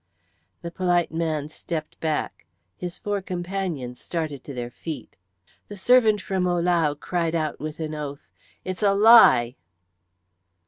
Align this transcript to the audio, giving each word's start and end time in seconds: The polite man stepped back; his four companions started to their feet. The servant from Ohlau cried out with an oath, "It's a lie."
The 0.63 0.71
polite 0.71 1.11
man 1.11 1.47
stepped 1.47 1.99
back; 1.99 2.47
his 2.75 2.97
four 2.97 3.21
companions 3.21 3.99
started 4.01 4.43
to 4.45 4.51
their 4.55 4.71
feet. 4.71 5.15
The 5.67 5.77
servant 5.77 6.21
from 6.21 6.47
Ohlau 6.47 6.95
cried 6.99 7.35
out 7.35 7.59
with 7.59 7.79
an 7.79 7.93
oath, 7.93 8.31
"It's 8.65 8.81
a 8.81 8.95
lie." 8.95 9.57